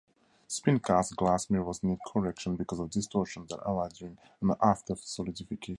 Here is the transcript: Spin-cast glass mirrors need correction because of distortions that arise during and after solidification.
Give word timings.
Spin-cast 0.47 1.15
glass 1.15 1.51
mirrors 1.51 1.83
need 1.83 1.99
correction 2.11 2.55
because 2.55 2.79
of 2.79 2.89
distortions 2.89 3.49
that 3.49 3.59
arise 3.69 3.93
during 3.99 4.17
and 4.41 4.55
after 4.59 4.95
solidification. 4.95 5.69